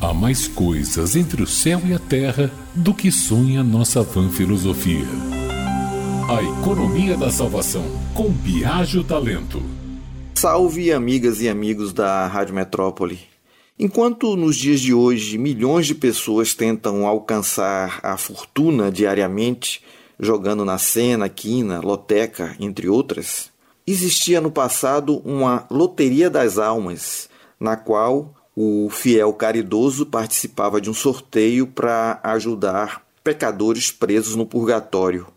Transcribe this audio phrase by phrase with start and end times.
[0.00, 5.04] Há mais coisas entre o céu e a terra do que sonha nossa vã filosofia.
[6.30, 7.82] A economia da salvação,
[8.14, 9.60] com Biagio Talento.
[10.36, 13.18] Salve, amigas e amigos da Rádio Metrópole.
[13.76, 19.82] Enquanto nos dias de hoje milhões de pessoas tentam alcançar a fortuna diariamente,
[20.20, 23.50] jogando na cena, quina, loteca, entre outras,
[23.84, 27.28] existia no passado uma loteria das almas,
[27.58, 35.28] na qual o fiel caridoso participava de um sorteio para ajudar pecadores presos no purgatório.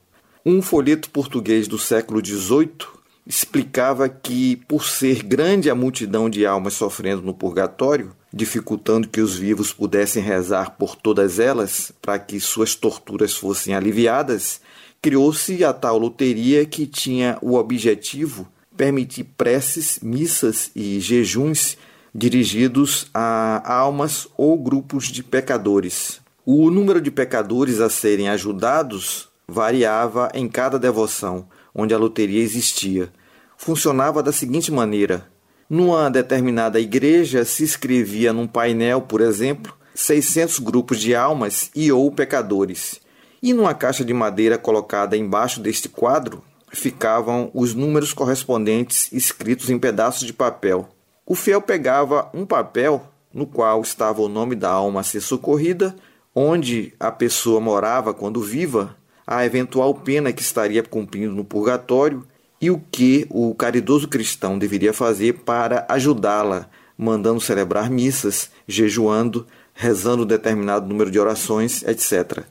[0.44, 2.88] Um folheto português do século XVIII
[3.28, 9.36] explicava que, por ser grande a multidão de almas sofrendo no purgatório, dificultando que os
[9.36, 14.62] vivos pudessem rezar por todas elas para que suas torturas fossem aliviadas,
[15.00, 21.78] criou-se a tal loteria que tinha o objetivo permitir preces, missas e jejuns
[22.14, 26.20] dirigidos a almas ou grupos de pecadores.
[26.46, 33.12] O número de pecadores a serem ajudados variava em cada devoção onde a loteria existia.
[33.58, 35.28] Funcionava da seguinte maneira:
[35.70, 42.12] numa determinada igreja se escrevia num painel, por exemplo, 600 grupos de almas e ou
[42.12, 43.00] pecadores.
[43.42, 49.80] E numa caixa de madeira colocada embaixo deste quadro ficavam os números correspondentes escritos em
[49.80, 50.88] pedaços de papel.
[51.32, 55.96] O fiel pegava um papel no qual estava o nome da alma a ser socorrida,
[56.36, 62.28] onde a pessoa morava quando viva, a eventual pena que estaria cumprindo no purgatório
[62.60, 70.26] e o que o caridoso cristão deveria fazer para ajudá-la, mandando celebrar missas, jejuando, rezando
[70.26, 72.44] determinado número de orações, etc.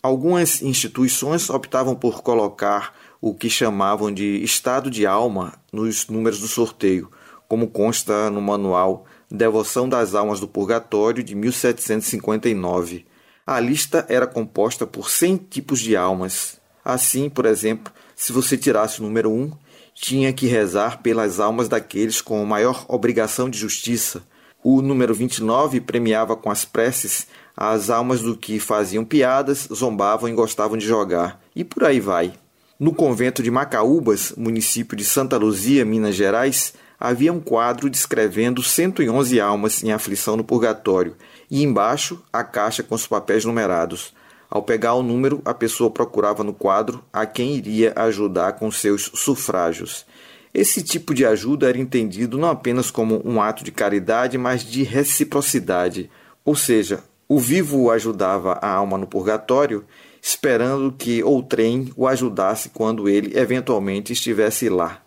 [0.00, 6.46] Algumas instituições optavam por colocar o que chamavam de estado de alma nos números do
[6.46, 7.10] sorteio,
[7.48, 13.06] como consta no manual Devoção das Almas do Purgatório de 1759.
[13.46, 16.60] A lista era composta por 100 tipos de almas.
[16.84, 19.50] Assim, por exemplo, se você tirasse o número 1,
[19.94, 24.22] tinha que rezar pelas almas daqueles com maior obrigação de justiça.
[24.62, 27.26] O número 29 premiava com as preces
[27.60, 31.40] as almas do que faziam piadas, zombavam e gostavam de jogar.
[31.56, 32.32] E por aí vai.
[32.78, 39.40] No convento de Macaúbas, município de Santa Luzia, Minas Gerais, havia um quadro descrevendo 111
[39.40, 41.16] almas em aflição no purgatório
[41.50, 44.12] e embaixo a caixa com os papéis numerados.
[44.50, 49.10] Ao pegar o número, a pessoa procurava no quadro a quem iria ajudar com seus
[49.14, 50.06] sufrágios.
[50.52, 54.82] Esse tipo de ajuda era entendido não apenas como um ato de caridade, mas de
[54.82, 56.10] reciprocidade.
[56.44, 59.84] Ou seja, o vivo ajudava a alma no purgatório,
[60.22, 65.02] esperando que outrem o ajudasse quando ele eventualmente estivesse lá.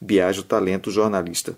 [0.00, 1.56] Biagio Talento Jornalista.